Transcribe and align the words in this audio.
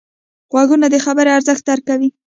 غوږونه 0.51 0.87
د 0.89 0.95
خبرې 1.05 1.29
ارزښت 1.37 1.63
درک 1.67 1.83
کوي 1.89 2.09